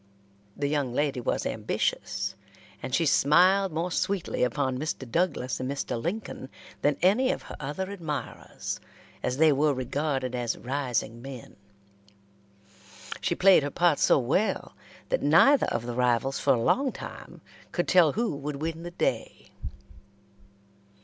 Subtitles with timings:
[0.57, 2.33] The young lady was ambitious,
[2.81, 5.07] and she smiled more sweetly upon Mr.
[5.07, 6.01] Douglas and Mr.
[6.01, 6.49] Lincoln
[6.81, 8.79] than any of her other admirers,
[9.21, 11.55] as they were regarded as rising men.
[13.21, 14.75] She played her part so well
[15.09, 17.41] that neither of the rivals for a long time
[17.71, 19.51] could tell who would win the day.